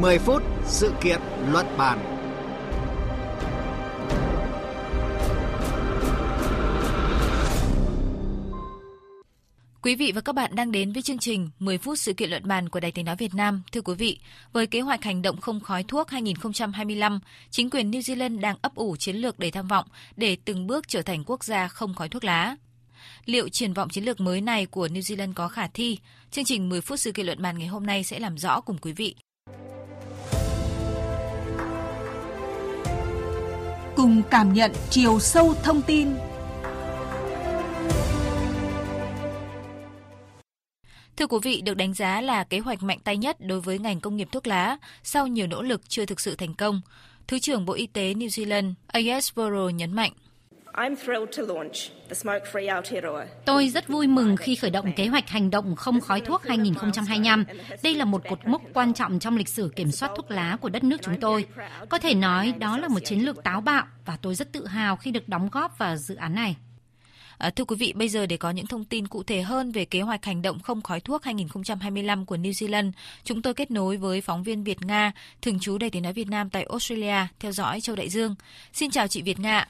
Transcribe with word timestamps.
10 0.00 0.18
phút 0.18 0.42
sự 0.64 0.92
kiện 1.00 1.20
luận 1.52 1.66
bàn. 1.78 1.98
Quý 9.82 9.94
vị 9.94 10.12
và 10.14 10.20
các 10.20 10.34
bạn 10.34 10.54
đang 10.54 10.72
đến 10.72 10.92
với 10.92 11.02
chương 11.02 11.18
trình 11.18 11.50
10 11.58 11.78
phút 11.78 11.98
sự 11.98 12.12
kiện 12.12 12.30
luận 12.30 12.48
bàn 12.48 12.68
của 12.68 12.80
Đài 12.80 12.92
Tiếng 12.92 13.04
nói 13.04 13.16
Việt 13.16 13.34
Nam. 13.34 13.62
Thưa 13.72 13.80
quý 13.80 13.94
vị, 13.94 14.18
với 14.52 14.66
kế 14.66 14.80
hoạch 14.80 15.04
hành 15.04 15.22
động 15.22 15.40
không 15.40 15.60
khói 15.60 15.82
thuốc 15.88 16.10
2025, 16.10 17.20
chính 17.50 17.70
quyền 17.70 17.90
New 17.90 18.00
Zealand 18.00 18.40
đang 18.40 18.56
ấp 18.62 18.74
ủ 18.74 18.96
chiến 18.96 19.16
lược 19.16 19.38
đầy 19.38 19.50
tham 19.50 19.68
vọng 19.68 19.86
để 20.16 20.36
từng 20.44 20.66
bước 20.66 20.88
trở 20.88 21.02
thành 21.02 21.24
quốc 21.26 21.44
gia 21.44 21.68
không 21.68 21.94
khói 21.94 22.08
thuốc 22.08 22.24
lá. 22.24 22.56
Liệu 23.24 23.48
triển 23.48 23.72
vọng 23.72 23.88
chiến 23.88 24.04
lược 24.04 24.20
mới 24.20 24.40
này 24.40 24.66
của 24.66 24.86
New 24.86 25.16
Zealand 25.16 25.32
có 25.34 25.48
khả 25.48 25.66
thi? 25.66 25.98
Chương 26.30 26.44
trình 26.44 26.68
10 26.68 26.80
phút 26.80 27.00
sự 27.00 27.12
kiện 27.12 27.26
luận 27.26 27.42
bàn 27.42 27.58
ngày 27.58 27.68
hôm 27.68 27.86
nay 27.86 28.04
sẽ 28.04 28.18
làm 28.18 28.38
rõ 28.38 28.60
cùng 28.60 28.78
quý 28.78 28.92
vị. 28.92 29.14
Cùng 34.06 34.22
cảm 34.30 34.52
nhận 34.52 34.72
chiều 34.90 35.20
sâu 35.20 35.54
thông 35.62 35.82
tin 35.82 36.08
Thưa 41.16 41.26
quý 41.26 41.38
vị, 41.42 41.60
được 41.60 41.74
đánh 41.74 41.94
giá 41.94 42.20
là 42.20 42.44
kế 42.44 42.58
hoạch 42.58 42.82
mạnh 42.82 42.98
tay 43.04 43.16
nhất 43.16 43.36
đối 43.40 43.60
với 43.60 43.78
ngành 43.78 44.00
công 44.00 44.16
nghiệp 44.16 44.28
thuốc 44.32 44.46
lá 44.46 44.76
sau 45.02 45.26
nhiều 45.26 45.46
nỗ 45.46 45.62
lực 45.62 45.80
chưa 45.88 46.06
thực 46.06 46.20
sự 46.20 46.36
thành 46.36 46.54
công. 46.54 46.80
Thứ 47.28 47.38
trưởng 47.38 47.64
Bộ 47.64 47.72
Y 47.72 47.86
tế 47.86 48.14
New 48.14 48.26
Zealand 48.26 48.74
A.S. 48.86 49.32
Burrow 49.34 49.70
nhấn 49.70 49.92
mạnh. 49.92 50.12
Tôi 53.44 53.68
rất 53.68 53.88
vui 53.88 54.06
mừng 54.06 54.36
khi 54.36 54.54
khởi 54.56 54.70
động 54.70 54.92
kế 54.96 55.06
hoạch 55.06 55.28
hành 55.28 55.50
động 55.50 55.76
không 55.76 56.00
khói 56.00 56.20
thuốc 56.20 56.42
2025. 56.42 57.44
Đây 57.82 57.94
là 57.94 58.04
một 58.04 58.22
cột 58.28 58.46
mốc 58.46 58.62
quan 58.74 58.94
trọng 58.94 59.18
trong 59.18 59.36
lịch 59.36 59.48
sử 59.48 59.72
kiểm 59.76 59.90
soát 59.90 60.12
thuốc 60.16 60.30
lá 60.30 60.56
của 60.60 60.68
đất 60.68 60.84
nước 60.84 60.96
chúng 61.02 61.20
tôi. 61.20 61.46
Có 61.88 61.98
thể 61.98 62.14
nói 62.14 62.54
đó 62.58 62.78
là 62.78 62.88
một 62.88 63.00
chiến 63.04 63.20
lược 63.20 63.42
táo 63.44 63.60
bạo 63.60 63.84
và 64.04 64.16
tôi 64.22 64.34
rất 64.34 64.52
tự 64.52 64.66
hào 64.66 64.96
khi 64.96 65.10
được 65.10 65.28
đóng 65.28 65.48
góp 65.52 65.78
vào 65.78 65.96
dự 65.96 66.14
án 66.14 66.34
này. 66.34 66.56
À, 67.38 67.50
thưa 67.50 67.64
quý 67.64 67.76
vị, 67.76 67.92
bây 67.92 68.08
giờ 68.08 68.26
để 68.26 68.36
có 68.36 68.50
những 68.50 68.66
thông 68.66 68.84
tin 68.84 69.06
cụ 69.06 69.22
thể 69.22 69.42
hơn 69.42 69.72
về 69.72 69.84
kế 69.84 70.00
hoạch 70.00 70.24
hành 70.24 70.42
động 70.42 70.60
không 70.60 70.82
khói 70.82 71.00
thuốc 71.00 71.24
2025 71.24 72.26
của 72.26 72.36
New 72.36 72.50
Zealand, 72.50 72.92
chúng 73.24 73.42
tôi 73.42 73.54
kết 73.54 73.70
nối 73.70 73.96
với 73.96 74.20
phóng 74.20 74.42
viên 74.42 74.64
Việt 74.64 74.82
Nga, 74.82 75.12
thường 75.42 75.58
trú 75.58 75.78
Đài 75.78 75.90
tiếng 75.90 76.02
nói 76.02 76.12
Việt 76.12 76.28
Nam 76.28 76.50
tại 76.50 76.66
Australia, 76.70 77.26
theo 77.40 77.52
dõi 77.52 77.80
Châu 77.80 77.96
Đại 77.96 78.08
Dương. 78.08 78.34
Xin 78.72 78.90
chào 78.90 79.08
chị 79.08 79.22
Việt 79.22 79.40
Nga. 79.40 79.66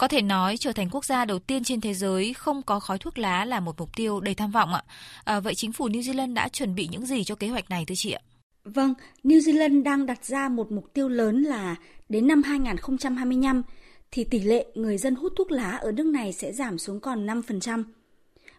Có 0.00 0.08
thể 0.08 0.22
nói 0.22 0.56
trở 0.56 0.72
thành 0.72 0.88
quốc 0.90 1.04
gia 1.04 1.24
đầu 1.24 1.38
tiên 1.38 1.64
trên 1.64 1.80
thế 1.80 1.94
giới 1.94 2.34
không 2.34 2.62
có 2.62 2.80
khói 2.80 2.98
thuốc 2.98 3.18
lá 3.18 3.44
là 3.44 3.60
một 3.60 3.74
mục 3.78 3.96
tiêu 3.96 4.20
đầy 4.20 4.34
tham 4.34 4.50
vọng 4.50 4.74
ạ. 4.74 4.82
À, 5.24 5.40
vậy 5.40 5.54
chính 5.54 5.72
phủ 5.72 5.88
New 5.88 6.00
Zealand 6.00 6.34
đã 6.34 6.48
chuẩn 6.48 6.74
bị 6.74 6.88
những 6.90 7.06
gì 7.06 7.24
cho 7.24 7.34
kế 7.34 7.48
hoạch 7.48 7.70
này 7.70 7.84
thưa 7.84 7.94
chị 7.94 8.12
ạ? 8.12 8.20
Vâng, 8.64 8.94
New 9.24 9.38
Zealand 9.38 9.82
đang 9.82 10.06
đặt 10.06 10.24
ra 10.24 10.48
một 10.48 10.72
mục 10.72 10.84
tiêu 10.94 11.08
lớn 11.08 11.42
là 11.42 11.76
đến 12.08 12.26
năm 12.26 12.42
2025 12.42 13.62
thì 14.10 14.24
tỷ 14.24 14.38
lệ 14.38 14.66
người 14.74 14.98
dân 14.98 15.14
hút 15.14 15.32
thuốc 15.36 15.50
lá 15.50 15.70
ở 15.70 15.92
nước 15.92 16.06
này 16.06 16.32
sẽ 16.32 16.52
giảm 16.52 16.78
xuống 16.78 17.00
còn 17.00 17.26
5%. 17.26 17.84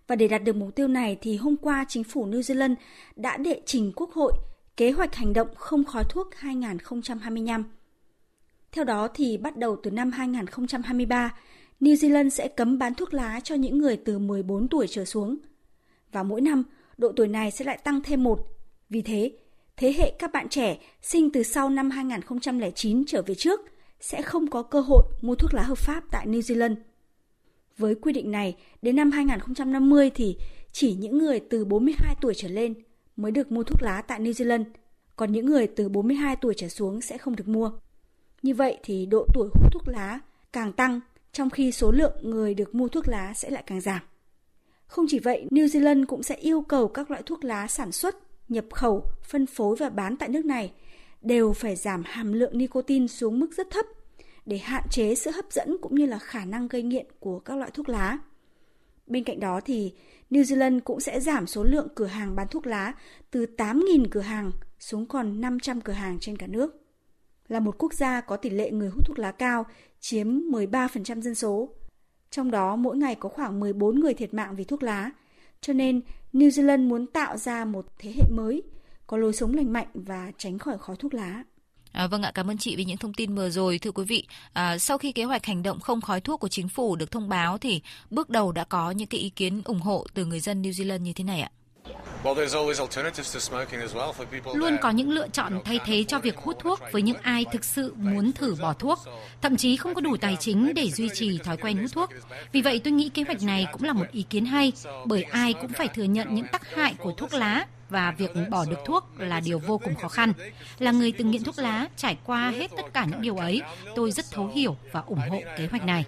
Và 0.08 0.16
để 0.16 0.28
đạt 0.28 0.44
được 0.44 0.56
mục 0.56 0.76
tiêu 0.76 0.88
này 0.88 1.18
thì 1.22 1.38
hôm 1.38 1.58
qua 1.58 1.86
chính 1.88 2.04
phủ 2.04 2.28
New 2.28 2.42
Zealand 2.42 2.76
đã 3.16 3.38
đệ 3.38 3.62
trình 3.66 3.92
Quốc 3.96 4.12
hội 4.14 4.34
kế 4.78 4.92
hoạch 4.92 5.16
hành 5.16 5.34
động 5.34 5.48
không 5.56 5.84
khói 5.84 6.04
thuốc 6.10 6.28
2025. 6.36 7.64
Theo 8.72 8.84
đó 8.84 9.08
thì 9.14 9.38
bắt 9.38 9.58
đầu 9.58 9.78
từ 9.84 9.92
năm 9.92 10.12
2023, 10.12 11.36
New 11.82 11.94
Zealand 11.94 12.30
sẽ 12.30 12.48
cấm 12.48 12.78
bán 12.78 12.96
thuốc 12.96 13.14
lá 13.14 13.40
cho 13.40 13.56
những 13.56 13.78
người 13.78 13.98
từ 13.98 14.20
14 14.20 14.68
tuổi 14.68 14.88
trở 14.88 15.06
xuống. 15.06 15.38
Và 16.12 16.24
mỗi 16.24 16.42
năm, 16.42 16.64
độ 16.98 17.12
tuổi 17.16 17.28
này 17.28 17.52
sẽ 17.52 17.66
lại 17.66 17.78
tăng 17.84 18.02
thêm 18.04 18.24
một. 18.24 18.40
Vì 18.90 19.02
thế, 19.02 19.32
thế 19.78 19.94
hệ 19.98 20.12
các 20.20 20.32
bạn 20.34 20.50
trẻ 20.50 20.78
sinh 21.02 21.32
từ 21.32 21.44
sau 21.44 21.70
năm 21.70 21.90
2009 21.90 23.04
trở 23.08 23.22
về 23.22 23.36
trước 23.36 23.60
sẽ 24.00 24.22
không 24.22 24.48
có 24.48 24.64
cơ 24.64 24.82
hội 24.82 25.04
mua 25.22 25.36
thuốc 25.36 25.54
lá 25.54 25.64
hợp 25.64 25.78
pháp 25.78 26.04
tại 26.12 26.28
New 26.28 26.40
Zealand. 26.40 26.76
Với 27.78 27.96
quy 27.96 28.14
định 28.14 28.32
này, 28.32 28.56
đến 28.82 28.96
năm 28.96 29.12
2050 29.12 30.10
thì 30.10 30.38
chỉ 30.72 30.94
những 30.94 31.18
người 31.18 31.40
từ 31.40 31.66
42 31.66 32.16
tuổi 32.22 32.34
trở 32.34 32.48
lên 32.48 32.74
mới 33.16 33.32
được 33.32 33.52
mua 33.52 33.64
thuốc 33.64 33.82
lá 33.82 34.02
tại 34.02 34.20
New 34.20 34.32
Zealand, 34.32 34.64
còn 35.16 35.32
những 35.32 35.46
người 35.46 35.68
từ 35.68 35.90
42 35.90 36.36
tuổi 36.36 36.54
trở 36.58 36.68
xuống 36.68 37.02
sẽ 37.02 37.18
không 37.18 37.36
được 37.36 37.48
mua. 37.48 37.72
Như 38.42 38.54
vậy 38.54 38.78
thì 38.84 39.06
độ 39.06 39.26
tuổi 39.34 39.50
hút 39.54 39.74
thuốc 39.74 39.88
lá 39.88 40.20
càng 40.54 40.74
tăng, 40.74 41.00
trong 41.32 41.50
khi 41.50 41.72
số 41.72 41.92
lượng 41.92 42.14
người 42.22 42.54
được 42.54 42.76
mua 42.76 42.88
thuốc 42.88 43.08
lá 43.08 43.34
sẽ 43.34 43.50
lại 43.50 43.64
càng 43.68 43.82
giảm. 43.82 44.02
Không 44.88 45.06
chỉ 45.10 45.20
vậy, 45.20 45.48
New 45.52 45.66
Zealand 45.66 46.06
cũng 46.06 46.24
sẽ 46.24 46.36
yêu 46.36 46.62
cầu 46.62 46.88
các 46.88 47.12
loại 47.12 47.24
thuốc 47.26 47.44
lá 47.44 47.68
sản 47.68 47.92
xuất, 47.92 48.16
nhập 48.50 48.66
khẩu, 48.72 49.06
phân 49.24 49.46
phối 49.46 49.76
và 49.76 49.90
bán 49.90 50.18
tại 50.18 50.30
nước 50.30 50.46
này 50.46 50.72
đều 51.22 51.54
phải 51.54 51.76
giảm 51.76 52.04
hàm 52.06 52.34
lượng 52.34 52.58
nicotine 52.58 53.08
xuống 53.08 53.40
mức 53.40 53.52
rất 53.58 53.68
thấp 53.70 53.86
để 54.46 54.58
hạn 54.58 54.84
chế 54.90 55.16
sự 55.16 55.32
hấp 55.32 55.46
dẫn 55.52 55.78
cũng 55.82 55.96
như 55.96 56.06
là 56.06 56.20
khả 56.20 56.46
năng 56.46 56.68
gây 56.68 56.84
nghiện 56.84 57.06
của 57.20 57.40
các 57.40 57.58
loại 57.58 57.72
thuốc 57.72 57.90
lá. 57.90 58.20
Bên 59.08 59.24
cạnh 59.24 59.40
đó 59.40 59.60
thì 59.66 59.94
New 60.30 60.42
Zealand 60.42 60.80
cũng 60.80 61.00
sẽ 61.00 61.20
giảm 61.20 61.48
số 61.48 61.64
lượng 61.64 61.88
cửa 61.96 62.06
hàng 62.06 62.36
bán 62.36 62.48
thuốc 62.48 62.68
lá 62.68 62.94
từ 63.32 63.46
8.000 63.58 64.06
cửa 64.12 64.22
hàng 64.22 64.52
xuống 64.80 65.06
còn 65.06 65.42
500 65.42 65.82
cửa 65.82 65.94
hàng 65.94 66.18
trên 66.20 66.38
cả 66.38 66.48
nước. 66.48 66.81
Là 67.52 67.60
một 67.60 67.76
quốc 67.78 67.94
gia 67.94 68.22
có 68.22 68.38
tỷ 68.38 68.50
lệ 68.50 68.72
người 68.72 68.90
hút 68.90 69.06
thuốc 69.06 69.20
lá 69.20 69.32
cao, 69.32 69.66
chiếm 70.00 70.28
13% 70.28 71.22
dân 71.22 71.36
số. 71.36 71.70
Trong 72.30 72.52
đó 72.52 72.76
mỗi 72.76 72.98
ngày 72.98 73.16
có 73.16 73.30
khoảng 73.30 73.60
14 73.60 74.00
người 74.00 74.14
thiệt 74.14 74.34
mạng 74.34 74.56
vì 74.56 74.64
thuốc 74.64 74.84
lá. 74.84 75.10
Cho 75.62 75.74
nên 75.74 76.02
New 76.34 76.50
Zealand 76.50 76.88
muốn 76.88 77.08
tạo 77.08 77.38
ra 77.38 77.66
một 77.66 77.86
thế 78.00 78.12
hệ 78.16 78.24
mới, 78.32 78.64
có 79.08 79.18
lối 79.18 79.34
sống 79.34 79.54
lành 79.54 79.74
mạnh 79.74 79.88
và 79.94 80.32
tránh 80.38 80.60
khỏi 80.60 80.78
khói 80.78 80.96
thuốc 80.96 81.14
lá. 81.14 81.44
À, 81.92 82.08
vâng 82.08 82.22
ạ, 82.22 82.32
cảm 82.36 82.50
ơn 82.50 82.58
chị 82.58 82.76
vì 82.76 82.86
những 82.86 82.98
thông 82.98 83.14
tin 83.14 83.36
vừa 83.36 83.50
rồi. 83.50 83.80
Thưa 83.80 83.92
quý 83.92 84.04
vị, 84.04 84.28
à, 84.54 84.78
sau 84.78 84.98
khi 84.98 85.12
kế 85.12 85.24
hoạch 85.24 85.46
hành 85.46 85.64
động 85.64 85.80
không 85.80 86.02
khói 86.02 86.22
thuốc 86.22 86.40
của 86.40 86.50
chính 86.50 86.70
phủ 86.70 86.96
được 86.96 87.12
thông 87.12 87.30
báo 87.30 87.58
thì 87.58 87.82
bước 88.10 88.30
đầu 88.30 88.52
đã 88.52 88.64
có 88.64 88.92
những 88.92 89.08
cái 89.08 89.20
ý 89.20 89.30
kiến 89.30 89.62
ủng 89.66 89.80
hộ 89.80 90.06
từ 90.14 90.26
người 90.26 90.40
dân 90.40 90.62
New 90.62 90.72
Zealand 90.72 91.02
như 91.02 91.14
thế 91.14 91.24
này 91.24 91.42
ạ. 91.42 91.52
Luôn 94.54 94.78
có 94.82 94.90
những 94.90 95.12
lựa 95.12 95.28
chọn 95.28 95.60
thay 95.66 95.80
thế 95.86 96.04
cho 96.04 96.20
việc 96.20 96.38
hút 96.38 96.58
thuốc 96.60 96.80
với 96.92 97.02
những 97.02 97.18
ai 97.22 97.46
thực 97.52 97.64
sự 97.64 97.94
muốn 97.98 98.32
thử 98.32 98.56
bỏ 98.62 98.74
thuốc, 98.74 99.00
thậm 99.42 99.58
chí 99.58 99.78
không 99.78 99.94
có 99.94 100.02
đủ 100.02 100.18
tài 100.18 100.38
chính 100.40 100.74
để 100.74 100.92
duy 100.92 101.10
trì 101.14 101.38
thói 101.38 101.58
quen 101.58 101.78
hút 101.78 101.92
thuốc. 101.94 102.10
Vì 102.52 102.62
vậy 102.62 102.82
tôi 102.84 102.92
nghĩ 102.94 103.10
kế 103.10 103.24
hoạch 103.24 103.44
này 103.44 103.68
cũng 103.72 103.84
là 103.84 103.94
một 103.94 104.06
ý 104.12 104.26
kiến 104.30 104.46
hay, 104.46 104.72
bởi 105.06 105.24
ai 105.24 105.54
cũng 105.54 105.74
phải 105.74 105.88
thừa 105.88 106.04
nhận 106.04 106.36
những 106.36 106.48
tác 106.52 106.76
hại 106.76 106.94
của 106.98 107.12
thuốc 107.12 107.34
lá 107.34 107.66
và 107.90 108.12
việc 108.18 108.32
bỏ 108.50 108.66
được 108.66 108.80
thuốc 108.86 109.06
là 109.18 109.40
điều 109.40 109.60
vô 109.60 109.78
cùng 109.78 109.96
khó 109.96 110.08
khăn. 110.08 110.34
Là 110.80 110.92
người 110.92 111.12
từng 111.12 111.32
nghiện 111.32 111.44
thuốc 111.44 111.60
lá, 111.60 111.88
trải 111.98 112.18
qua 112.24 112.50
hết 112.50 112.72
tất 112.78 112.94
cả 112.94 113.06
những 113.06 113.22
điều 113.22 113.38
ấy, 113.38 113.62
tôi 113.96 114.12
rất 114.12 114.26
thấu 114.32 114.52
hiểu 114.56 114.78
và 114.92 115.04
ủng 115.08 115.20
hộ 115.30 115.42
kế 115.58 115.68
hoạch 115.68 115.86
này. 115.86 116.06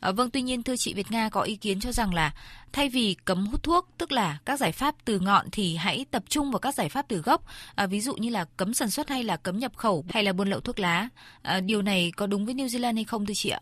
À, 0.00 0.12
vâng, 0.12 0.30
tuy 0.30 0.42
nhiên 0.42 0.62
thưa 0.62 0.76
chị 0.76 0.94
Việt 0.94 1.10
Nga 1.10 1.28
có 1.28 1.42
ý 1.42 1.56
kiến 1.56 1.80
cho 1.80 1.92
rằng 1.92 2.14
là 2.14 2.34
thay 2.72 2.88
vì 2.88 3.16
cấm 3.24 3.46
hút 3.46 3.62
thuốc, 3.62 3.88
tức 3.98 4.12
là 4.12 4.38
các 4.44 4.60
giải 4.60 4.72
pháp 4.72 4.94
từ 5.04 5.20
ngọn 5.20 5.46
thì 5.52 5.76
hãy 5.76 6.06
tập 6.10 6.22
trung 6.28 6.50
vào 6.50 6.58
các 6.58 6.74
giải 6.74 6.88
pháp 6.88 7.08
từ 7.08 7.18
gốc, 7.18 7.42
à, 7.74 7.86
ví 7.86 8.00
dụ 8.00 8.14
như 8.14 8.30
là 8.30 8.44
cấm 8.44 8.74
sản 8.74 8.90
xuất 8.90 9.08
hay 9.08 9.24
là 9.24 9.36
cấm 9.36 9.58
nhập 9.58 9.76
khẩu 9.76 10.04
hay 10.08 10.22
là 10.22 10.32
buôn 10.32 10.48
lậu 10.48 10.60
thuốc 10.60 10.78
lá. 10.78 11.08
À, 11.42 11.60
điều 11.60 11.82
này 11.82 12.12
có 12.16 12.26
đúng 12.26 12.46
với 12.46 12.54
New 12.54 12.66
Zealand 12.66 12.94
hay 12.94 13.04
không 13.04 13.26
thưa 13.26 13.34
chị 13.34 13.48
ạ? 13.48 13.60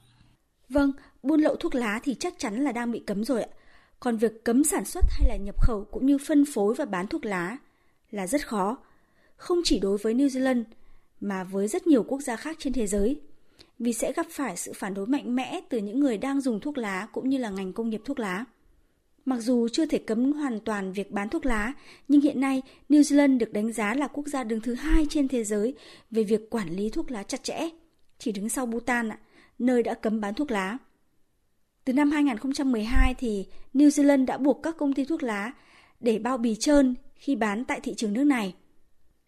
Vâng, 0.69 0.93
buôn 1.23 1.41
lậu 1.41 1.57
thuốc 1.57 1.75
lá 1.75 2.01
thì 2.03 2.15
chắc 2.21 2.35
chắn 2.39 2.65
là 2.65 2.73
đang 2.73 2.93
bị 2.93 3.03
cấm 3.07 3.25
rồi 3.25 3.43
ạ. 3.43 3.49
Còn 4.01 4.17
việc 4.17 4.45
cấm 4.45 4.65
sản 4.65 4.85
xuất 4.85 5.05
hay 5.11 5.29
là 5.29 5.37
nhập 5.37 5.55
khẩu 5.61 5.87
cũng 5.91 6.07
như 6.07 6.19
phân 6.27 6.45
phối 6.55 6.75
và 6.75 6.85
bán 6.85 7.07
thuốc 7.07 7.25
lá 7.25 7.57
là 8.11 8.27
rất 8.27 8.47
khó, 8.47 8.79
không 9.37 9.59
chỉ 9.65 9.79
đối 9.79 9.99
với 9.99 10.15
New 10.15 10.29
Zealand 10.29 10.65
mà 11.21 11.45
với 11.45 11.69
rất 11.69 11.87
nhiều 11.87 12.03
quốc 12.03 12.21
gia 12.21 12.37
khác 12.37 12.57
trên 12.61 12.73
thế 12.73 12.87
giới 12.87 13.21
vì 13.79 13.93
sẽ 13.93 14.13
gặp 14.13 14.27
phải 14.31 14.57
sự 14.57 14.73
phản 14.73 14.95
đối 14.95 15.07
mạnh 15.07 15.37
mẽ 15.37 15.61
từ 15.69 15.79
những 15.79 16.01
người 16.01 16.19
đang 16.19 16.41
dùng 16.41 16.61
thuốc 16.61 16.79
lá 16.79 17.07
cũng 17.13 17.29
như 17.29 17.39
là 17.39 17.51
ngành 17.51 17.73
công 17.73 17.91
nghiệp 17.91 18.03
thuốc 18.05 18.19
lá. 18.19 18.45
Mặc 19.25 19.37
dù 19.37 19.69
chưa 19.69 19.87
thể 19.87 19.99
cấm 19.99 20.33
hoàn 20.33 20.61
toàn 20.61 20.93
việc 20.93 21.11
bán 21.11 21.29
thuốc 21.29 21.47
lá, 21.47 21.73
nhưng 22.09 22.21
hiện 22.21 22.41
nay 22.41 22.63
New 22.89 23.01
Zealand 23.01 23.39
được 23.39 23.53
đánh 23.53 23.73
giá 23.73 23.95
là 23.95 24.09
quốc 24.09 24.27
gia 24.27 24.45
đứng 24.45 24.61
thứ 24.61 24.75
hai 24.75 25.07
trên 25.11 25.29
thế 25.29 25.45
giới 25.45 25.75
về 26.11 26.23
việc 26.23 26.51
quản 26.51 26.69
lý 26.69 26.91
thuốc 26.91 27.11
lá 27.11 27.23
chặt 27.23 27.43
chẽ, 27.43 27.69
chỉ 28.19 28.33
đứng 28.33 28.49
sau 28.49 28.67
Bhutan, 28.67 29.11
nơi 29.59 29.83
đã 29.83 29.95
cấm 29.95 30.21
bán 30.21 30.35
thuốc 30.35 30.51
lá. 30.51 30.79
Từ 31.85 31.93
năm 31.93 32.11
2012 32.11 33.15
thì 33.15 33.47
New 33.75 33.89
Zealand 33.89 34.27
đã 34.27 34.39
buộc 34.39 34.63
các 34.63 34.77
công 34.77 34.93
ty 34.93 35.05
thuốc 35.05 35.23
lá 35.23 35.53
để 36.01 36.19
bao 36.19 36.39
bì 36.39 36.55
trơn 36.55 36.95
khi 37.15 37.37
bán 37.37 37.65
tại 37.65 37.81
thị 37.81 37.95
trường 37.95 38.13
nước 38.13 38.25
này. 38.25 38.55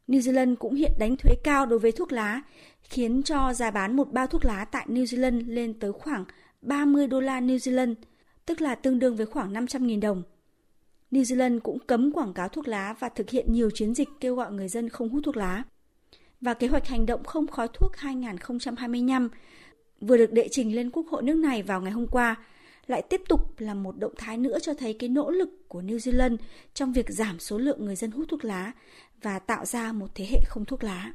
New 0.08 0.20
Zealand 0.20 0.56
cũng 0.56 0.74
hiện 0.74 0.92
đánh 0.98 1.16
thuế 1.16 1.34
cao 1.44 1.66
đối 1.66 1.78
với 1.78 1.92
thuốc 1.92 2.12
lá, 2.12 2.42
khiến 2.82 3.22
cho 3.22 3.52
giá 3.52 3.70
bán 3.70 3.96
một 3.96 4.12
bao 4.12 4.26
thuốc 4.26 4.44
lá 4.44 4.64
tại 4.64 4.86
New 4.88 5.04
Zealand 5.04 5.42
lên 5.46 5.74
tới 5.80 5.92
khoảng 5.92 6.24
30 6.62 7.06
đô 7.06 7.20
la 7.20 7.40
New 7.40 7.56
Zealand, 7.56 7.94
tức 8.46 8.60
là 8.60 8.74
tương 8.74 8.98
đương 8.98 9.16
với 9.16 9.26
khoảng 9.26 9.52
500.000 9.52 10.00
đồng. 10.00 10.22
New 11.10 11.22
Zealand 11.22 11.60
cũng 11.60 11.78
cấm 11.78 12.12
quảng 12.12 12.34
cáo 12.34 12.48
thuốc 12.48 12.68
lá 12.68 12.94
và 12.98 13.08
thực 13.08 13.30
hiện 13.30 13.52
nhiều 13.52 13.70
chiến 13.70 13.94
dịch 13.94 14.08
kêu 14.20 14.34
gọi 14.34 14.52
người 14.52 14.68
dân 14.68 14.88
không 14.88 15.08
hút 15.08 15.22
thuốc 15.24 15.36
lá. 15.36 15.64
Và 16.40 16.54
kế 16.54 16.66
hoạch 16.66 16.86
hành 16.86 17.06
động 17.06 17.24
không 17.24 17.46
khói 17.46 17.68
thuốc 17.74 17.96
2025 17.96 19.28
vừa 20.00 20.16
được 20.16 20.32
đệ 20.32 20.48
trình 20.50 20.76
lên 20.76 20.90
Quốc 20.90 21.06
hội 21.08 21.22
nước 21.22 21.36
này 21.36 21.62
vào 21.62 21.80
ngày 21.80 21.92
hôm 21.92 22.06
qua 22.06 22.36
lại 22.88 23.02
tiếp 23.02 23.22
tục 23.28 23.60
là 23.60 23.74
một 23.74 23.98
động 23.98 24.14
thái 24.18 24.38
nữa 24.38 24.58
cho 24.62 24.74
thấy 24.74 24.96
cái 24.98 25.08
nỗ 25.08 25.30
lực 25.30 25.48
của 25.68 25.82
New 25.82 25.96
Zealand 25.96 26.36
trong 26.74 26.92
việc 26.92 27.06
giảm 27.08 27.38
số 27.38 27.58
lượng 27.58 27.84
người 27.84 27.96
dân 27.96 28.10
hút 28.10 28.26
thuốc 28.30 28.44
lá 28.44 28.72
và 29.22 29.38
tạo 29.38 29.64
ra 29.64 29.92
một 29.92 30.06
thế 30.14 30.26
hệ 30.30 30.40
không 30.46 30.64
thuốc 30.64 30.84
lá. 30.84 31.12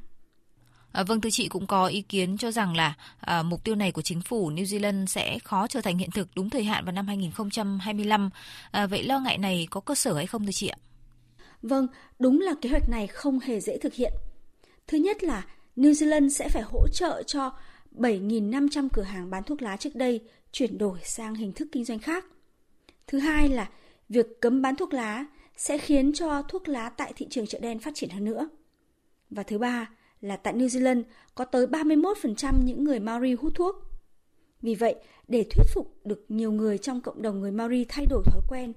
À, 0.91 1.03
vâng, 1.03 1.21
thưa 1.21 1.29
chị 1.29 1.47
cũng 1.47 1.67
có 1.67 1.87
ý 1.87 2.01
kiến 2.01 2.37
cho 2.37 2.51
rằng 2.51 2.75
là 2.75 2.93
à, 3.19 3.43
mục 3.43 3.63
tiêu 3.63 3.75
này 3.75 3.91
của 3.91 4.01
chính 4.01 4.21
phủ 4.21 4.51
New 4.51 4.63
Zealand 4.63 5.05
sẽ 5.05 5.39
khó 5.39 5.67
trở 5.67 5.81
thành 5.81 5.97
hiện 5.97 6.11
thực 6.11 6.27
đúng 6.35 6.49
thời 6.49 6.63
hạn 6.63 6.85
vào 6.85 6.91
năm 6.91 7.07
2025. 7.07 8.29
À, 8.71 8.87
vậy 8.87 9.03
lo 9.03 9.19
ngại 9.19 9.37
này 9.37 9.67
có 9.69 9.81
cơ 9.81 9.95
sở 9.95 10.13
hay 10.13 10.27
không 10.27 10.45
thưa 10.45 10.51
chị 10.51 10.67
ạ? 10.67 10.77
Vâng, 11.61 11.87
đúng 12.19 12.41
là 12.41 12.53
kế 12.61 12.69
hoạch 12.69 12.89
này 12.89 13.07
không 13.07 13.39
hề 13.39 13.59
dễ 13.59 13.77
thực 13.77 13.93
hiện. 13.93 14.13
Thứ 14.87 14.97
nhất 14.97 15.23
là 15.23 15.45
New 15.75 15.91
Zealand 15.91 16.29
sẽ 16.29 16.49
phải 16.49 16.63
hỗ 16.63 16.87
trợ 16.93 17.23
cho 17.27 17.51
7.500 17.95 18.89
cửa 18.93 19.01
hàng 19.01 19.29
bán 19.29 19.43
thuốc 19.43 19.61
lá 19.61 19.77
trước 19.77 19.95
đây 19.95 20.21
chuyển 20.51 20.77
đổi 20.77 20.99
sang 21.03 21.35
hình 21.35 21.53
thức 21.53 21.67
kinh 21.71 21.83
doanh 21.83 21.99
khác. 21.99 22.25
Thứ 23.07 23.19
hai 23.19 23.49
là 23.49 23.69
việc 24.09 24.41
cấm 24.41 24.61
bán 24.61 24.75
thuốc 24.75 24.93
lá 24.93 25.25
sẽ 25.57 25.77
khiến 25.77 26.13
cho 26.13 26.41
thuốc 26.41 26.67
lá 26.67 26.89
tại 26.89 27.13
thị 27.15 27.27
trường 27.29 27.47
chợ 27.47 27.59
đen 27.59 27.79
phát 27.79 27.91
triển 27.95 28.09
hơn 28.09 28.25
nữa. 28.25 28.49
Và 29.29 29.43
thứ 29.43 29.57
ba 29.57 29.89
là 30.21 30.37
tại 30.37 30.53
New 30.53 30.67
Zealand 30.67 31.03
có 31.35 31.45
tới 31.45 31.67
31% 31.67 32.63
những 32.63 32.83
người 32.83 32.99
Maori 32.99 33.33
hút 33.33 33.55
thuốc. 33.55 33.75
Vì 34.61 34.75
vậy, 34.75 34.95
để 35.27 35.45
thuyết 35.49 35.65
phục 35.73 36.05
được 36.05 36.25
nhiều 36.29 36.51
người 36.51 36.77
trong 36.77 37.01
cộng 37.01 37.21
đồng 37.21 37.39
người 37.39 37.51
Maori 37.51 37.85
thay 37.89 38.05
đổi 38.09 38.23
thói 38.25 38.41
quen 38.49 38.73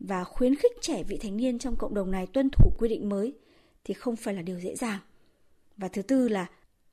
và 0.00 0.24
khuyến 0.24 0.56
khích 0.56 0.72
trẻ 0.80 1.02
vị 1.02 1.18
thành 1.22 1.36
niên 1.36 1.58
trong 1.58 1.76
cộng 1.76 1.94
đồng 1.94 2.10
này 2.10 2.26
tuân 2.26 2.50
thủ 2.50 2.72
quy 2.78 2.88
định 2.88 3.08
mới 3.08 3.34
thì 3.84 3.94
không 3.94 4.16
phải 4.16 4.34
là 4.34 4.42
điều 4.42 4.60
dễ 4.60 4.76
dàng. 4.76 4.98
Và 5.76 5.88
thứ 5.88 6.02
tư 6.02 6.28
là 6.28 6.46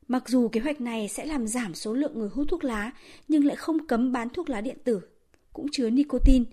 mặc 0.07 0.29
dù 0.29 0.47
kế 0.47 0.59
hoạch 0.59 0.81
này 0.81 1.07
sẽ 1.07 1.25
làm 1.25 1.47
giảm 1.47 1.75
số 1.75 1.93
lượng 1.93 2.19
người 2.19 2.29
hút 2.29 2.47
thuốc 2.49 2.63
lá 2.63 2.91
nhưng 3.27 3.45
lại 3.45 3.55
không 3.55 3.87
cấm 3.87 4.11
bán 4.11 4.29
thuốc 4.29 4.49
lá 4.49 4.61
điện 4.61 4.77
tử 4.83 5.01
cũng 5.53 5.67
chứa 5.71 5.89
nicotine. 5.89 6.45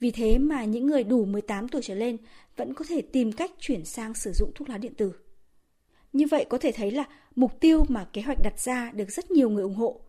Vì 0.00 0.10
thế 0.10 0.38
mà 0.38 0.64
những 0.64 0.86
người 0.86 1.04
đủ 1.04 1.24
18 1.24 1.68
tuổi 1.68 1.82
trở 1.82 1.94
lên 1.94 2.16
vẫn 2.56 2.74
có 2.74 2.84
thể 2.88 3.02
tìm 3.02 3.32
cách 3.32 3.50
chuyển 3.58 3.84
sang 3.84 4.14
sử 4.14 4.32
dụng 4.32 4.52
thuốc 4.54 4.68
lá 4.68 4.78
điện 4.78 4.94
tử. 4.94 5.12
Như 6.12 6.26
vậy 6.30 6.46
có 6.48 6.58
thể 6.58 6.72
thấy 6.72 6.90
là 6.90 7.04
mục 7.34 7.60
tiêu 7.60 7.84
mà 7.88 8.04
kế 8.12 8.22
hoạch 8.22 8.38
đặt 8.42 8.60
ra 8.60 8.90
được 8.94 9.10
rất 9.10 9.30
nhiều 9.30 9.50
người 9.50 9.62
ủng 9.62 9.74
hộ. 9.74 10.00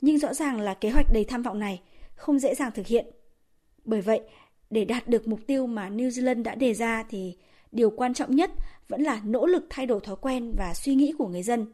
Nhưng 0.00 0.18
rõ 0.18 0.34
ràng 0.34 0.60
là 0.60 0.74
kế 0.74 0.90
hoạch 0.90 1.06
đầy 1.12 1.24
tham 1.24 1.42
vọng 1.42 1.58
này 1.58 1.82
không 2.14 2.38
dễ 2.38 2.54
dàng 2.54 2.70
thực 2.74 2.86
hiện. 2.86 3.06
Bởi 3.84 4.00
vậy, 4.00 4.20
để 4.70 4.84
đạt 4.84 5.08
được 5.08 5.28
mục 5.28 5.40
tiêu 5.46 5.66
mà 5.66 5.90
New 5.90 6.08
Zealand 6.08 6.42
đã 6.42 6.54
đề 6.54 6.74
ra 6.74 7.04
thì 7.10 7.36
điều 7.72 7.90
quan 7.90 8.14
trọng 8.14 8.36
nhất 8.36 8.50
vẫn 8.88 9.02
là 9.02 9.20
nỗ 9.24 9.46
lực 9.46 9.66
thay 9.70 9.86
đổi 9.86 10.00
thói 10.00 10.16
quen 10.16 10.52
và 10.58 10.74
suy 10.74 10.94
nghĩ 10.94 11.12
của 11.18 11.28
người 11.28 11.42
dân. 11.42 11.66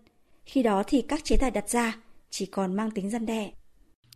Khi 0.45 0.63
đó 0.63 0.83
thì 0.87 1.03
các 1.09 1.25
chế 1.25 1.37
tài 1.37 1.51
đặt 1.51 1.69
ra 1.69 1.97
chỉ 2.31 2.47
còn 2.47 2.77
mang 2.77 2.91
tính 2.91 3.11
răn 3.11 3.27
đe. 3.27 3.51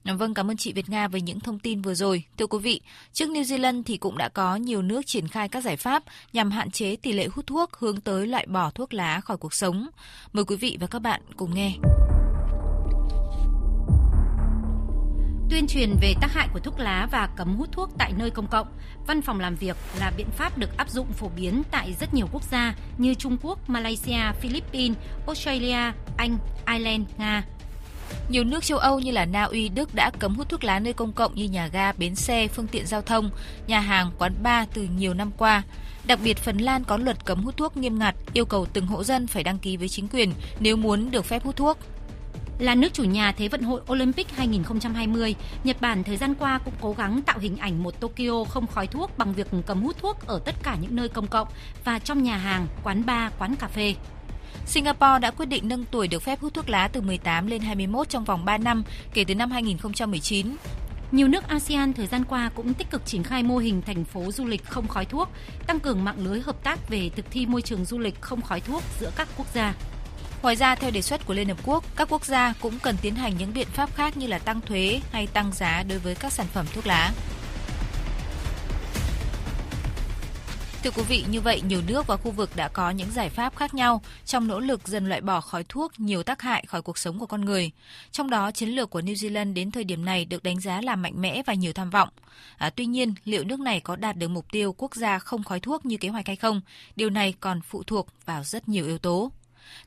Vâng, 0.04 0.34
cảm 0.34 0.50
ơn 0.50 0.56
chị 0.56 0.72
Việt 0.72 0.88
Nga 0.88 1.08
với 1.08 1.20
những 1.20 1.40
thông 1.40 1.58
tin 1.58 1.82
vừa 1.82 1.94
rồi. 1.94 2.24
Thưa 2.38 2.46
quý 2.46 2.58
vị, 2.58 2.80
trước 3.12 3.28
New 3.28 3.42
Zealand 3.42 3.82
thì 3.86 3.96
cũng 3.96 4.18
đã 4.18 4.28
có 4.28 4.56
nhiều 4.56 4.82
nước 4.82 5.06
triển 5.06 5.28
khai 5.28 5.48
các 5.48 5.64
giải 5.64 5.76
pháp 5.76 6.02
nhằm 6.32 6.50
hạn 6.50 6.70
chế 6.70 6.96
tỷ 6.96 7.12
lệ 7.12 7.28
hút 7.32 7.46
thuốc 7.46 7.72
hướng 7.72 8.00
tới 8.00 8.26
loại 8.26 8.46
bỏ 8.46 8.70
thuốc 8.70 8.94
lá 8.94 9.20
khỏi 9.20 9.36
cuộc 9.36 9.54
sống. 9.54 9.88
Mời 10.32 10.44
quý 10.44 10.56
vị 10.56 10.76
và 10.80 10.86
các 10.86 10.98
bạn 10.98 11.22
cùng 11.36 11.54
nghe. 11.54 11.72
Tuyên 15.50 15.66
truyền 15.66 15.96
về 16.00 16.14
tác 16.20 16.32
hại 16.32 16.48
của 16.52 16.58
thuốc 16.58 16.80
lá 16.80 17.08
và 17.10 17.28
cấm 17.36 17.56
hút 17.56 17.68
thuốc 17.72 17.90
tại 17.98 18.12
nơi 18.18 18.30
công 18.30 18.46
cộng, 18.46 18.66
văn 19.06 19.22
phòng 19.22 19.40
làm 19.40 19.56
việc 19.56 19.76
là 19.98 20.12
biện 20.16 20.26
pháp 20.36 20.58
được 20.58 20.76
áp 20.76 20.90
dụng 20.90 21.12
phổ 21.12 21.28
biến 21.36 21.62
tại 21.70 21.94
rất 22.00 22.14
nhiều 22.14 22.26
quốc 22.32 22.42
gia 22.50 22.74
như 22.98 23.14
Trung 23.14 23.36
Quốc, 23.42 23.70
Malaysia, 23.70 24.32
Philippines, 24.40 24.98
Australia, 25.26 25.92
Anh, 26.16 26.38
Ireland, 26.66 27.02
Nga. 27.18 27.44
Nhiều 28.28 28.44
nước 28.44 28.64
châu 28.64 28.78
Âu 28.78 29.00
như 29.00 29.10
là 29.10 29.24
Na 29.24 29.42
Uy, 29.42 29.68
Đức 29.68 29.94
đã 29.94 30.10
cấm 30.18 30.34
hút 30.34 30.48
thuốc 30.48 30.64
lá 30.64 30.78
nơi 30.78 30.92
công 30.92 31.12
cộng 31.12 31.34
như 31.34 31.44
nhà 31.44 31.66
ga, 31.66 31.92
bến 31.92 32.14
xe, 32.14 32.48
phương 32.48 32.66
tiện 32.66 32.86
giao 32.86 33.02
thông, 33.02 33.30
nhà 33.66 33.80
hàng, 33.80 34.10
quán 34.18 34.34
bar 34.42 34.68
từ 34.74 34.88
nhiều 34.96 35.14
năm 35.14 35.30
qua. 35.38 35.62
Đặc 36.06 36.18
biệt 36.24 36.38
Phần 36.38 36.58
Lan 36.58 36.84
có 36.84 36.96
luật 36.96 37.24
cấm 37.24 37.44
hút 37.44 37.56
thuốc 37.56 37.76
nghiêm 37.76 37.98
ngặt, 37.98 38.14
yêu 38.32 38.44
cầu 38.44 38.66
từng 38.66 38.86
hộ 38.86 39.04
dân 39.04 39.26
phải 39.26 39.42
đăng 39.42 39.58
ký 39.58 39.76
với 39.76 39.88
chính 39.88 40.08
quyền 40.08 40.32
nếu 40.60 40.76
muốn 40.76 41.10
được 41.10 41.24
phép 41.24 41.44
hút 41.44 41.56
thuốc. 41.56 41.78
Là 42.58 42.74
nước 42.74 42.92
chủ 42.92 43.04
nhà 43.04 43.32
Thế 43.32 43.48
vận 43.48 43.62
hội 43.62 43.80
Olympic 43.92 44.30
2020, 44.30 45.34
Nhật 45.64 45.80
Bản 45.80 46.04
thời 46.04 46.16
gian 46.16 46.34
qua 46.34 46.58
cũng 46.58 46.74
cố 46.80 46.92
gắng 46.92 47.22
tạo 47.22 47.38
hình 47.38 47.56
ảnh 47.56 47.82
một 47.82 48.00
Tokyo 48.00 48.44
không 48.48 48.66
khói 48.66 48.86
thuốc 48.86 49.18
bằng 49.18 49.32
việc 49.32 49.46
cấm 49.66 49.82
hút 49.82 49.96
thuốc 49.98 50.26
ở 50.26 50.40
tất 50.44 50.54
cả 50.62 50.76
những 50.80 50.96
nơi 50.96 51.08
công 51.08 51.26
cộng 51.26 51.48
và 51.84 51.98
trong 51.98 52.22
nhà 52.22 52.36
hàng, 52.36 52.66
quán 52.84 53.06
bar, 53.06 53.32
quán 53.38 53.56
cà 53.56 53.68
phê. 53.68 53.94
Singapore 54.66 55.18
đã 55.20 55.30
quyết 55.30 55.46
định 55.46 55.68
nâng 55.68 55.84
tuổi 55.84 56.08
được 56.08 56.22
phép 56.22 56.40
hút 56.40 56.54
thuốc 56.54 56.68
lá 56.68 56.88
từ 56.88 57.00
18 57.00 57.46
lên 57.46 57.60
21 57.60 58.08
trong 58.08 58.24
vòng 58.24 58.44
3 58.44 58.58
năm 58.58 58.84
kể 59.14 59.24
từ 59.24 59.34
năm 59.34 59.50
2019. 59.50 60.56
Nhiều 61.12 61.28
nước 61.28 61.48
ASEAN 61.48 61.92
thời 61.92 62.06
gian 62.06 62.24
qua 62.24 62.50
cũng 62.54 62.74
tích 62.74 62.90
cực 62.90 63.06
triển 63.06 63.22
khai 63.22 63.42
mô 63.42 63.58
hình 63.58 63.82
thành 63.82 64.04
phố 64.04 64.32
du 64.32 64.44
lịch 64.44 64.64
không 64.64 64.88
khói 64.88 65.04
thuốc, 65.04 65.28
tăng 65.66 65.80
cường 65.80 66.04
mạng 66.04 66.24
lưới 66.24 66.40
hợp 66.40 66.64
tác 66.64 66.88
về 66.88 67.10
thực 67.16 67.30
thi 67.30 67.46
môi 67.46 67.62
trường 67.62 67.84
du 67.84 67.98
lịch 67.98 68.20
không 68.20 68.42
khói 68.42 68.60
thuốc 68.60 68.82
giữa 69.00 69.10
các 69.16 69.28
quốc 69.36 69.46
gia. 69.54 69.74
Ngoài 70.44 70.56
ra, 70.56 70.74
theo 70.74 70.90
đề 70.90 71.02
xuất 71.02 71.26
của 71.26 71.34
Liên 71.34 71.48
Hợp 71.48 71.58
Quốc, 71.66 71.84
các 71.96 72.08
quốc 72.10 72.24
gia 72.24 72.54
cũng 72.60 72.78
cần 72.78 72.96
tiến 73.02 73.14
hành 73.14 73.36
những 73.38 73.54
biện 73.54 73.68
pháp 73.72 73.94
khác 73.94 74.16
như 74.16 74.26
là 74.26 74.38
tăng 74.38 74.60
thuế 74.60 75.00
hay 75.12 75.26
tăng 75.26 75.52
giá 75.52 75.82
đối 75.88 75.98
với 75.98 76.14
các 76.14 76.32
sản 76.32 76.46
phẩm 76.52 76.66
thuốc 76.74 76.86
lá. 76.86 77.12
Thưa 80.82 80.90
quý 80.90 81.02
vị, 81.08 81.24
như 81.30 81.40
vậy 81.40 81.62
nhiều 81.68 81.82
nước 81.88 82.06
và 82.06 82.16
khu 82.16 82.30
vực 82.30 82.50
đã 82.56 82.68
có 82.68 82.90
những 82.90 83.10
giải 83.10 83.28
pháp 83.28 83.56
khác 83.56 83.74
nhau 83.74 84.02
trong 84.24 84.48
nỗ 84.48 84.60
lực 84.60 84.88
dần 84.88 85.08
loại 85.08 85.20
bỏ 85.20 85.40
khói 85.40 85.64
thuốc 85.68 85.92
nhiều 86.00 86.22
tác 86.22 86.42
hại 86.42 86.64
khỏi 86.66 86.82
cuộc 86.82 86.98
sống 86.98 87.18
của 87.18 87.26
con 87.26 87.44
người. 87.44 87.70
Trong 88.12 88.30
đó, 88.30 88.50
chiến 88.50 88.68
lược 88.68 88.90
của 88.90 89.00
New 89.00 89.14
Zealand 89.14 89.54
đến 89.54 89.70
thời 89.70 89.84
điểm 89.84 90.04
này 90.04 90.24
được 90.24 90.42
đánh 90.42 90.60
giá 90.60 90.80
là 90.80 90.96
mạnh 90.96 91.20
mẽ 91.20 91.42
và 91.46 91.54
nhiều 91.54 91.72
tham 91.72 91.90
vọng. 91.90 92.08
À, 92.56 92.70
tuy 92.70 92.86
nhiên, 92.86 93.14
liệu 93.24 93.44
nước 93.44 93.60
này 93.60 93.80
có 93.80 93.96
đạt 93.96 94.16
được 94.16 94.28
mục 94.28 94.46
tiêu 94.52 94.74
quốc 94.78 94.94
gia 94.94 95.18
không 95.18 95.42
khói 95.42 95.60
thuốc 95.60 95.86
như 95.86 95.96
kế 95.96 96.08
hoạch 96.08 96.26
hay 96.26 96.36
không? 96.36 96.60
Điều 96.96 97.10
này 97.10 97.34
còn 97.40 97.60
phụ 97.60 97.82
thuộc 97.82 98.06
vào 98.26 98.44
rất 98.44 98.68
nhiều 98.68 98.86
yếu 98.86 98.98
tố. 98.98 99.30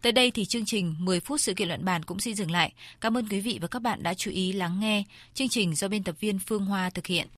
Tới 0.01 0.11
đây 0.11 0.31
thì 0.31 0.45
chương 0.45 0.65
trình 0.65 0.95
10 0.99 1.19
phút 1.19 1.41
sự 1.41 1.53
kiện 1.53 1.67
luận 1.67 1.85
bàn 1.85 2.03
cũng 2.03 2.19
xin 2.19 2.35
dừng 2.35 2.51
lại. 2.51 2.73
Cảm 3.01 3.17
ơn 3.17 3.27
quý 3.29 3.39
vị 3.39 3.59
và 3.61 3.67
các 3.67 3.81
bạn 3.81 4.03
đã 4.03 4.13
chú 4.13 4.31
ý 4.31 4.51
lắng 4.51 4.79
nghe. 4.79 5.03
Chương 5.33 5.49
trình 5.49 5.75
do 5.75 5.87
biên 5.87 6.03
tập 6.03 6.15
viên 6.19 6.39
Phương 6.39 6.65
Hoa 6.65 6.89
thực 6.89 7.07
hiện. 7.07 7.25